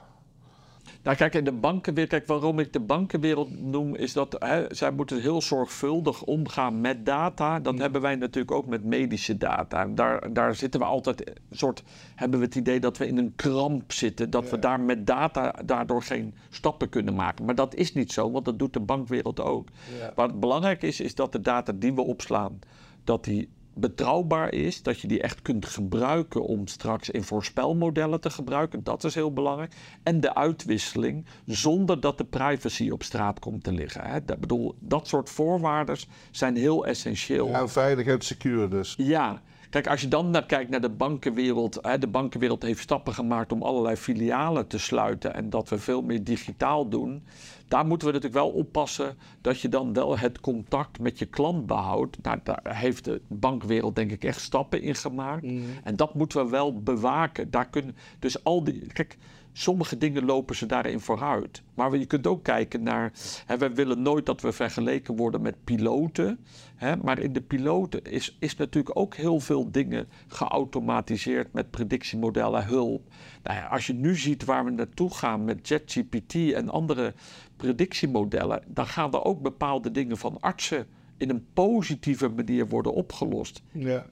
Nou, 1.04 1.18
kijk, 1.18 1.34
in 1.34 1.44
de 1.44 1.52
bankenwereld, 1.52 2.10
kijk, 2.10 2.28
waarom 2.28 2.60
ik 2.60 2.74
de 2.74 2.80
bankenwereld 2.80 3.62
noem, 3.62 3.96
is 3.96 4.14
dat 4.14 4.36
hè, 4.40 4.66
zij 4.70 4.92
moeten 4.92 5.22
heel 5.22 5.42
zorgvuldig 5.42 6.24
omgaan 6.24 6.82
met 6.82 7.06
data. 7.06 7.60
Dat 7.60 7.74
mm. 7.74 7.80
hebben 7.80 8.02
wij 8.02 8.16
natuurlijk 8.16 8.52
ook 8.56 8.66
met 8.66 8.84
medische 8.84 9.38
data. 9.38 9.86
Daar, 9.86 10.34
daar 10.34 10.56
zitten 10.56 10.80
we 10.80 10.86
altijd, 10.86 11.32
soort, 11.52 11.84
hebben 12.16 12.40
we 12.40 12.46
het 12.46 12.56
idee 12.56 12.80
dat 12.80 12.98
we 12.98 13.08
in 13.08 13.18
een 13.18 13.34
kramp 13.36 13.92
zitten, 13.92 14.30
dat 14.30 14.50
we 14.50 14.60
daar 14.60 14.80
met 14.80 15.08
data 15.08 15.56
daardoor 15.66 16.02
geen 16.02 16.36
stappen 16.50 16.90
kunnen 16.90 17.16
maken. 17.16 17.46
Maar 17.46 17.56
dat 17.56 17.76
is 17.76 17.94
niet 17.94 18.12
zo, 18.12 18.32
want 18.32 18.46
dat 18.46 18.60
doet 18.60 18.74
de 18.74 18.80
bankwereld 18.80 19.40
ook. 19.40 19.68
Ja. 20.00 20.12
Wat 20.16 20.40
belangrijk 20.40 20.82
is, 20.82 21.00
is 21.00 21.16
dat 21.16 21.32
de 21.32 21.42
data 21.42 21.74
die 21.76 21.94
we 21.94 22.02
opslaan, 22.02 22.60
dat 23.04 23.24
die 23.24 23.50
betrouwbaar 23.76 24.54
is, 24.54 24.84
dat 24.84 25.00
je 25.00 25.08
die 25.08 25.22
echt 25.22 25.42
kunt 25.42 25.66
gebruiken 25.66 26.44
om 26.46 26.68
straks 26.68 27.10
in 27.10 27.24
voorspelmodellen 27.24 28.22
te 28.22 28.30
gebruiken. 28.30 28.84
Dat 28.84 29.04
is 29.04 29.16
heel 29.16 29.34
belangrijk. 29.34 29.74
En 30.04 30.20
de 30.20 30.36
uitwisseling 30.36 31.26
zonder 31.46 32.00
dat 32.00 32.18
de 32.18 32.26
privacy 32.26 32.90
op 32.90 33.04
straat 33.04 33.40
komt 33.40 33.64
te 33.64 33.72
liggen. 33.72 34.02
Hè. 34.02 34.26
Dat, 34.26 34.40
bedoel, 34.40 34.76
dat 34.80 35.08
soort 35.08 35.30
voorwaarden 35.30 35.98
zijn 36.32 36.56
heel 36.56 36.86
essentieel. 36.86 37.48
Ja, 37.48 37.68
veilig 37.68 38.06
en 38.06 38.22
secure 38.22 38.68
dus. 38.68 38.94
Ja. 38.98 39.42
Kijk, 39.76 39.88
als 39.88 40.02
je 40.02 40.08
dan 40.08 40.30
naar 40.30 40.46
kijkt 40.46 40.70
naar 40.70 40.82
de 40.82 40.90
bankenwereld. 40.90 41.80
Hè, 41.82 41.98
de 41.98 42.08
bankenwereld 42.08 42.62
heeft 42.64 42.80
stappen 42.80 43.14
gemaakt 43.14 43.52
om 43.52 43.62
allerlei 43.62 43.96
filialen 43.96 44.68
te 44.68 44.78
sluiten. 44.78 45.34
En 45.34 45.50
dat 45.50 45.70
we 45.70 45.78
veel 45.78 46.02
meer 46.02 46.24
digitaal 46.24 46.90
doen. 46.90 47.24
Daar 47.68 47.86
moeten 47.86 48.08
we 48.08 48.14
natuurlijk 48.14 48.42
wel 48.42 48.52
oppassen 48.52 49.18
dat 49.42 49.60
je 49.60 49.70
dan 49.70 49.94
wel 49.94 50.18
het 50.18 50.40
contact 50.40 51.00
met 51.00 51.20
je 51.20 51.26
klant 51.26 51.66
behoudt. 51.66 52.18
Nou, 52.22 52.40
daar 52.44 52.62
heeft 52.64 53.06
de 53.06 53.22
bankwereld 53.28 53.96
denk 53.96 54.12
ik 54.12 54.24
echt 54.24 54.42
stappen 54.42 54.82
in 54.82 54.96
gemaakt. 54.96 55.44
Mm. 55.44 55.64
En 55.84 55.96
dat 55.96 56.14
moeten 56.14 56.44
we 56.46 56.52
wel 56.52 56.82
bewaken. 56.82 57.52
Daar 57.52 57.70
kunnen, 57.70 57.96
dus 58.20 58.44
al 58.44 58.64
die. 58.64 58.88
Kijk, 58.94 59.18
sommige 59.58 59.98
dingen 59.98 60.26
lopen 60.26 60.56
ze 60.56 60.66
daarin 60.66 61.00
vooruit. 61.00 61.64
Maar 61.74 61.98
je 61.98 62.06
kunt 62.06 62.28
ook 62.28 62.44
kijken 62.44 62.84
naar. 62.84 63.12
Hè, 63.46 63.58
we 63.58 63.74
willen 63.74 64.02
nooit 64.02 64.26
dat 64.26 64.42
we 64.42 64.52
vergeleken 64.52 65.16
worden 65.16 65.42
met 65.42 65.64
piloten. 65.64 66.40
Hè, 66.76 66.96
maar 66.98 67.20
in 67.20 67.34
de 67.34 67.42
piloten 67.42 68.04
is, 68.04 68.38
is 68.40 68.56
natuurlijk 68.56 68.98
ook 69.00 69.16
heel 69.16 69.40
veel 69.40 69.72
dingen 69.72 70.08
geautomatiseerd 70.28 71.54
met 71.54 71.72
predictiemodellen, 71.72 72.66
hulp. 72.66 73.02
Nou 73.44 73.58
ja, 73.58 73.66
als 73.66 73.88
je 73.88 73.94
nu 73.94 74.16
ziet 74.16 74.46
waar 74.46 74.66
we 74.66 74.72
naartoe 74.72 75.14
gaan 75.14 75.44
met 75.44 75.68
JetGPT 75.68 76.34
en 76.34 76.70
andere 76.70 77.14
predictiemodellen, 77.58 78.64
dan 78.68 78.88
gaan 78.88 79.14
er 79.14 79.24
ook 79.24 79.42
bepaalde 79.42 79.92
dingen 79.92 80.18
van 80.18 80.38
artsen 80.40 80.88
in 81.18 81.30
een 81.30 81.46
positieve 81.54 82.30
manier 82.30 82.68
worden 82.68 82.94
opgelost. 82.94 83.62
Ja. 83.72 84.06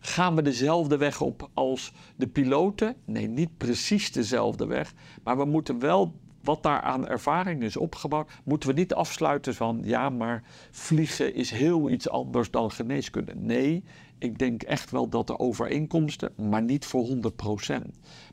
Gaan 0.00 0.34
we 0.34 0.42
dezelfde 0.42 0.96
weg 0.96 1.20
op 1.20 1.50
als 1.54 1.92
de 2.16 2.26
piloten? 2.26 2.96
Nee, 3.04 3.28
niet 3.28 3.56
precies 3.56 4.12
dezelfde 4.12 4.66
weg. 4.66 4.94
Maar 5.22 5.36
we 5.36 5.44
moeten 5.44 5.78
wel, 5.78 6.14
wat 6.42 6.62
daar 6.62 6.80
aan 6.80 7.08
ervaring 7.08 7.62
is 7.62 7.76
opgebouwd, 7.76 8.30
moeten 8.44 8.68
we 8.68 8.74
niet 8.74 8.94
afsluiten 8.94 9.54
van 9.54 9.80
ja, 9.84 10.10
maar 10.10 10.42
vliegen 10.70 11.34
is 11.34 11.50
heel 11.50 11.90
iets 11.90 12.08
anders 12.08 12.50
dan 12.50 12.70
geneeskunde. 12.70 13.34
Nee, 13.34 13.84
ik 14.18 14.38
denk 14.38 14.62
echt 14.62 14.90
wel 14.90 15.08
dat 15.08 15.28
er 15.28 15.38
overeenkomsten, 15.38 16.32
maar 16.36 16.62
niet 16.62 16.86
voor 16.86 17.08
100%. 17.08 17.10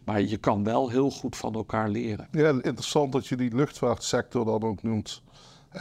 Maar 0.03 0.21
je 0.21 0.37
kan 0.37 0.63
wel 0.63 0.89
heel 0.89 1.11
goed 1.11 1.35
van 1.35 1.53
elkaar 1.53 1.89
leren. 1.89 2.27
Ja, 2.31 2.49
interessant 2.49 3.11
dat 3.11 3.27
je 3.27 3.35
die 3.35 3.55
luchtvaartsector 3.55 4.45
dan 4.45 4.61
ook 4.63 4.83
noemt. 4.83 5.23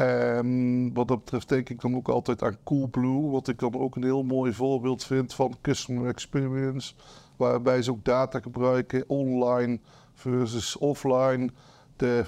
Um, 0.01 0.95
wat 0.95 1.09
dat 1.09 1.19
betreft 1.19 1.49
denk 1.49 1.69
ik 1.69 1.81
dan 1.81 1.97
ook 1.97 2.09
altijd 2.09 2.43
aan 2.43 2.57
Coolblue, 2.65 3.31
wat 3.31 3.49
ik 3.49 3.59
dan 3.59 3.75
ook 3.75 3.97
een 3.97 4.05
heel 4.05 4.23
mooi 4.23 4.53
voorbeeld 4.53 5.05
vind 5.05 5.35
van 5.35 5.57
customer 5.61 6.09
experience, 6.09 6.95
waarbij 7.37 7.83
ze 7.83 7.91
ook 7.91 8.05
data 8.05 8.41
gebruiken, 8.41 9.05
online 9.09 9.81
versus 10.13 10.77
offline. 10.77 11.51
De, 11.97 12.25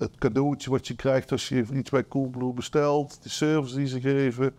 het 0.00 0.16
cadeautje 0.18 0.70
wat 0.70 0.86
je 0.88 0.94
krijgt 0.94 1.32
als 1.32 1.48
je 1.48 1.64
iets 1.72 1.90
bij 1.90 2.08
Coolblue 2.08 2.52
bestelt, 2.52 3.22
de 3.22 3.28
service 3.28 3.76
die 3.76 3.86
ze 3.86 4.00
geven. 4.00 4.54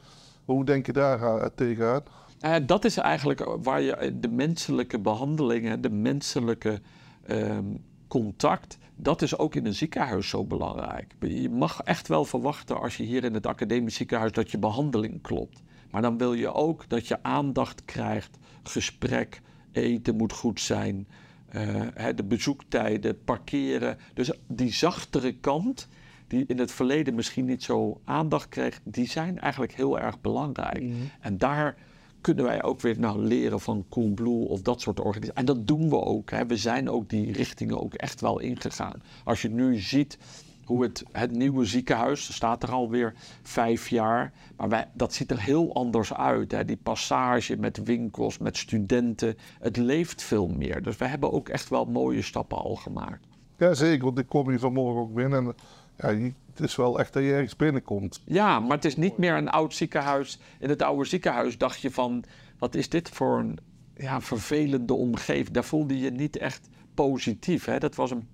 Hoe 0.46 0.66
denk 0.66 0.86
je 0.86 0.94
daar 0.94 1.54
tegenaan? 1.56 2.04
Uh, 2.46 2.56
dat 2.66 2.86
is 2.86 2.98
eigenlijk 2.98 3.58
waar 3.62 3.82
je 3.82 4.20
de 4.20 4.28
menselijke 4.28 5.00
behandelingen, 5.00 5.82
de 5.82 5.90
menselijke 5.90 6.82
um, 7.30 7.84
contact, 8.12 8.78
dat 8.96 9.22
is 9.22 9.38
ook 9.38 9.56
in 9.56 9.66
een 9.66 9.74
ziekenhuis 9.74 10.30
zo 10.30 10.46
belangrijk. 10.46 11.16
Je 11.20 11.50
mag 11.50 11.82
echt 11.82 12.08
wel 12.08 12.26
verwachten 12.26 12.82
als 12.82 12.98
je 12.98 13.04
hier 13.04 13.24
in 13.24 13.34
het 13.34 13.48
academisch 13.48 13.96
ziekenhuis 13.96 14.32
dat 14.32 14.52
je 14.52 14.58
behandeling 14.58 15.22
klopt. 15.22 15.62
Maar 15.92 16.02
dan 16.02 16.18
wil 16.18 16.34
je 16.34 16.54
ook 16.54 16.90
dat 16.90 17.08
je 17.08 17.24
aandacht 17.24 17.86
krijgt, 17.86 18.38
gesprek, 18.64 19.42
eten 19.72 20.16
moet 20.16 20.34
goed 20.34 20.60
zijn, 20.60 21.08
uh, 21.56 21.88
de 22.16 22.24
bezoektijden, 22.24 23.24
parkeren. 23.24 23.98
Dus 24.14 24.32
die 24.48 24.74
zachtere 24.74 25.32
kant, 25.32 25.88
die 26.28 26.46
in 26.48 26.60
het 26.60 26.72
verleden 26.72 27.16
misschien 27.16 27.46
niet 27.46 27.64
zo 27.64 28.02
aandacht 28.04 28.50
kreeg, 28.50 28.80
die 28.84 29.08
zijn 29.08 29.40
eigenlijk 29.40 29.74
heel 29.74 30.00
erg 30.00 30.22
belangrijk. 30.22 30.82
Mhm. 30.82 30.96
En 31.20 31.38
daar 31.38 31.76
kunnen 32.22 32.46
wij 32.46 32.64
ook 32.64 32.82
weer 32.82 33.00
nou, 33.00 33.24
leren 33.24 33.60
van 33.60 33.86
Coolblue 33.90 34.48
of 34.48 34.62
dat 34.62 34.82
soort 34.82 35.00
organisaties. 35.00 35.40
En 35.40 35.46
dat 35.46 35.68
doen 35.68 35.90
we 35.90 36.02
ook. 36.02 36.30
Hè. 36.30 36.46
We 36.46 36.58
zijn 36.58 36.90
ook 36.90 37.10
die 37.10 37.32
richtingen 37.32 37.82
ook 37.82 37.94
echt 37.94 38.22
wel 38.22 38.40
ingegaan. 38.40 39.02
Als 39.24 39.42
je 39.42 39.50
nu 39.50 39.80
ziet 39.80 40.18
hoe 40.66 40.84
het, 40.84 41.04
het 41.12 41.32
nieuwe 41.32 41.66
ziekenhuis, 41.66 42.34
staat 42.34 42.64
er 42.64 42.72
alweer 42.72 43.14
vijf 43.44 43.90
jaar, 43.90 44.34
maar 44.58 44.70
wij, 44.70 44.88
dat 44.94 45.14
ziet 45.14 45.32
er 45.32 45.42
heel 45.42 45.74
anders 45.74 46.14
uit. 46.14 46.52
Hè. 46.52 46.66
Die 46.66 46.80
passage 46.84 47.58
met 47.58 47.84
winkels, 47.84 48.38
met 48.38 48.58
studenten, 48.58 49.38
het 49.60 49.78
leeft 49.78 50.24
veel 50.24 50.48
meer. 50.48 50.84
Dus 50.84 50.98
we 50.98 51.06
hebben 51.06 51.32
ook 51.32 51.50
echt 51.50 51.70
wel 51.70 51.86
mooie 51.86 52.22
stappen 52.22 52.58
al 52.58 52.76
gemaakt. 52.76 53.28
Ja, 53.58 53.74
zeker, 53.74 54.06
want 54.06 54.20
ik 54.20 54.28
kom 54.28 54.50
hier 54.50 54.60
vanmorgen 54.60 55.02
ook 55.02 55.14
binnen 55.14 55.46
en 55.46 55.56
ja, 56.02 56.32
het 56.54 56.60
is 56.60 56.76
wel 56.76 57.00
echt 57.00 57.14
dat 57.14 57.24
je 57.24 57.34
ergens 57.34 57.56
binnenkomt. 57.56 58.22
Ja, 58.26 58.60
maar 58.60 58.76
het 58.76 58.86
is 58.86 58.96
niet 58.96 59.18
meer 59.18 59.36
een 59.36 59.50
oud 59.50 59.74
ziekenhuis. 59.74 60.40
In 60.60 60.70
het 60.70 60.82
oude 60.82 61.06
ziekenhuis 61.06 61.58
dacht 61.58 61.82
je 61.82 61.92
van, 61.92 62.24
wat 62.58 62.76
is 62.76 62.90
dit 62.90 63.10
voor 63.10 63.40
een 63.40 63.60
ja, 63.96 64.22
vervelende 64.22 64.94
omgeving. 64.94 65.50
Daar 65.50 65.64
voelde 65.64 66.00
je 66.00 66.12
niet 66.12 66.38
echt 66.38 66.70
positief. 66.94 67.66
Hè? 67.66 67.80
Dat 67.80 67.96
was 67.96 68.12
een, 68.12 68.28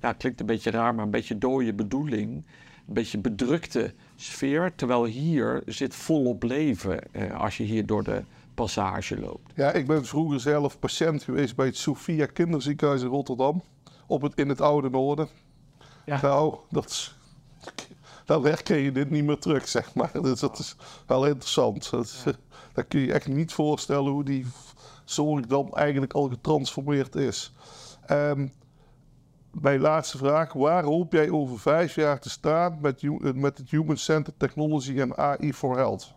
ja, 0.00 0.12
klinkt 0.12 0.40
een 0.40 0.46
beetje 0.46 0.70
raar, 0.70 0.94
maar 0.94 1.04
een 1.04 1.10
beetje 1.10 1.38
dode 1.38 1.74
bedoeling. 1.74 2.46
Een 2.86 2.94
beetje 2.94 3.18
bedrukte 3.18 3.94
sfeer. 4.16 4.74
Terwijl 4.74 5.04
hier 5.04 5.62
zit 5.66 5.94
volop 5.94 6.42
leven 6.42 7.12
eh, 7.12 7.40
als 7.40 7.56
je 7.56 7.64
hier 7.64 7.86
door 7.86 8.04
de 8.04 8.22
passage 8.54 9.20
loopt. 9.20 9.52
Ja, 9.54 9.72
ik 9.72 9.86
ben 9.86 10.04
vroeger 10.04 10.40
zelf 10.40 10.78
patiënt 10.78 11.22
geweest 11.22 11.56
bij 11.56 11.66
het 11.66 11.76
Sophia 11.76 12.26
Kinderziekenhuis 12.26 13.02
in 13.02 13.08
Rotterdam. 13.08 13.62
Op 14.06 14.22
het, 14.22 14.32
in 14.34 14.48
het 14.48 14.60
Oude 14.60 14.90
Noorden. 14.90 15.28
Ja. 16.08 16.20
Nou, 16.22 16.56
dat 16.70 16.84
is, 16.90 17.18
dan 18.24 18.44
herken 18.44 18.76
je 18.78 18.92
dit 18.92 19.10
niet 19.10 19.24
meer 19.24 19.38
terug, 19.38 19.68
zeg 19.68 19.94
maar. 19.94 20.10
Dus 20.22 20.40
dat 20.40 20.58
is 20.58 20.76
wel 21.06 21.26
interessant. 21.26 21.90
Dat 21.90 22.04
is, 22.04 22.22
Dan 22.72 22.88
kun 22.88 23.00
je 23.00 23.12
echt 23.12 23.28
niet 23.28 23.52
voorstellen 23.52 24.12
hoe 24.12 24.24
die 24.24 24.46
zorg 25.04 25.46
dan 25.46 25.72
eigenlijk 25.74 26.12
al 26.12 26.28
getransformeerd 26.28 27.14
is. 27.14 27.52
Ehm, 28.06 28.48
mijn 29.50 29.80
laatste 29.80 30.18
vraag. 30.18 30.52
Waar 30.52 30.84
hoop 30.84 31.12
jij 31.12 31.30
over 31.30 31.58
vijf 31.60 31.94
jaar 31.94 32.20
te 32.20 32.30
staan 32.30 32.78
met, 32.80 33.00
hu- 33.00 33.32
met 33.34 33.58
het 33.58 33.70
Human 33.70 33.96
Centered 33.96 34.38
Technology 34.38 35.00
en 35.00 35.16
AI 35.18 35.52
for 35.54 35.76
Health? 35.76 36.14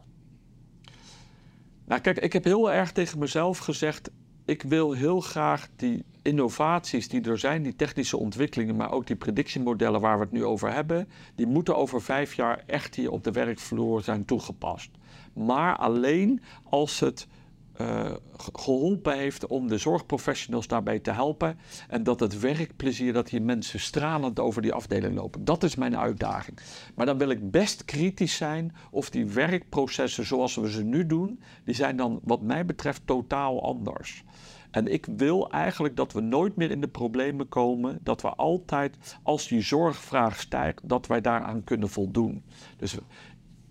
Nou, 1.86 2.02
kijk, 2.02 2.18
ik 2.20 2.34
heb 2.34 2.44
heel 2.44 2.72
erg 2.72 2.92
tegen 2.92 3.20
mezelf 3.20 3.58
gezegd. 3.58 4.10
Ik 4.46 4.62
wil 4.62 4.92
heel 4.92 5.20
graag 5.20 5.68
die 5.76 6.06
innovaties 6.22 7.08
die 7.08 7.22
er 7.22 7.40
zijn, 7.40 7.64
die 7.64 7.76
technische 7.76 8.18
ontwikkelingen, 8.18 8.76
maar 8.76 8.92
ook 8.92 9.08
die 9.08 9.16
predictiemodellen 9.16 10.02
waar 10.02 10.18
we 10.18 10.24
het 10.24 10.34
nu 10.34 10.46
over 10.46 10.74
hebben, 10.74 11.08
die 11.36 11.48
moeten 11.48 11.76
over 11.78 12.02
vijf 12.02 12.34
jaar 12.34 12.64
echt 12.66 12.96
hier 12.96 13.12
op 13.12 13.24
de 13.24 13.32
werkvloer 13.32 14.04
zijn 14.04 14.26
toegepast. 14.26 14.90
Maar 15.34 15.78
alleen 15.78 16.42
als 16.64 17.00
het 17.00 17.28
eh, 17.72 18.12
ge- 18.38 18.50
geholpen 18.54 19.18
heeft 19.18 19.48
om 19.48 19.68
de 19.68 19.78
zorgprofessionals 19.78 20.68
daarbij 20.68 21.00
te 21.00 21.12
helpen 21.12 21.58
en 21.88 22.04
dat 22.04 22.20
het 22.20 22.40
werkplezier, 22.40 23.14
dat 23.14 23.28
die 23.30 23.42
mensen 23.42 23.80
stralend 23.80 24.40
over 24.40 24.62
die 24.62 24.74
afdeling 24.74 25.16
lopen. 25.16 25.46
Dat 25.46 25.64
is 25.64 25.76
mijn 25.76 25.98
uitdaging. 25.98 26.58
Maar 26.96 27.06
dan 27.06 27.18
wil 27.18 27.30
ik 27.30 27.52
best 27.52 27.86
kritisch 27.86 28.36
zijn 28.36 28.76
of 28.92 29.10
die 29.10 29.26
werkprocessen 29.26 30.26
zoals 30.26 30.56
we 30.56 30.72
ze 30.72 30.84
nu 30.84 31.06
doen, 31.06 31.40
die 31.64 31.76
zijn 31.76 31.96
dan 31.98 32.20
wat 32.24 32.42
mij 32.42 32.66
betreft 32.66 33.02
totaal 33.06 33.64
anders. 33.64 34.24
En 34.72 34.88
ik 34.88 35.08
wil 35.16 35.50
eigenlijk 35.50 35.96
dat 35.96 36.14
we 36.14 36.22
nooit 36.22 36.56
meer 36.56 36.72
in 36.72 36.82
de 36.82 36.88
problemen 36.88 37.50
komen, 37.50 38.00
dat 38.04 38.22
we 38.22 38.30
altijd, 38.30 38.98
als 39.24 39.48
die 39.48 39.62
zorgvraag 39.62 40.40
stijgt, 40.40 40.90
dat 40.90 41.08
wij 41.08 41.22
daaraan 41.22 41.64
kunnen 41.64 41.90
voldoen. 41.90 42.44
Dus, 42.78 42.98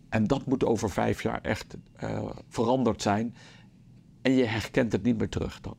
en 0.09 0.27
dat 0.27 0.47
moet 0.47 0.65
over 0.65 0.91
vijf 0.91 1.23
jaar 1.23 1.41
echt 1.43 1.77
eh, 1.97 2.31
veranderd 2.49 3.03
zijn. 3.03 3.35
En 4.23 4.33
je 4.33 4.45
herkent 4.45 4.93
het 4.93 5.03
niet 5.03 5.19
meer 5.19 5.29
terug 5.29 5.61
dan. 5.61 5.77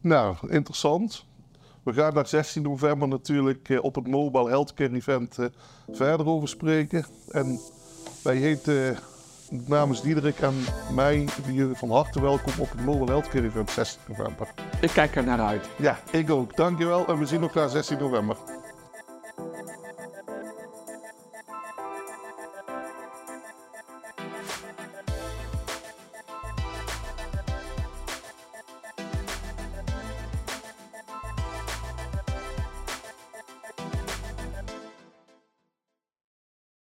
Nou, 0.00 0.36
interessant. 0.48 1.26
We 1.82 1.92
gaan 1.92 2.14
daar 2.14 2.26
16 2.26 2.62
november 2.62 3.08
natuurlijk 3.08 3.68
eh, 3.68 3.82
op 3.82 3.94
het 3.94 4.06
Mobile 4.06 4.48
Healthcare 4.48 4.94
Event 4.94 5.38
eh, 5.38 5.46
verder 5.90 6.26
over 6.26 6.48
spreken. 6.48 7.04
En 7.28 7.60
wij 8.22 8.36
heten 8.36 8.96
namens 9.50 10.02
Diederik 10.02 10.38
en 10.38 10.54
mij 10.94 11.28
jullie 11.46 11.76
van 11.76 11.90
harte 11.90 12.20
welkom 12.20 12.52
op 12.58 12.70
het 12.70 12.84
Mobile 12.84 13.10
Healthcare 13.10 13.46
Event 13.46 13.70
16 13.70 14.00
november. 14.08 14.48
Ik 14.80 14.90
kijk 14.90 15.16
er 15.16 15.24
naar 15.24 15.40
uit. 15.40 15.68
Ja, 15.76 15.98
ik 16.10 16.30
ook. 16.30 16.56
Dankjewel 16.56 17.06
en 17.06 17.18
we 17.18 17.26
zien 17.26 17.42
elkaar 17.42 17.68
16 17.68 17.98
november. 17.98 18.36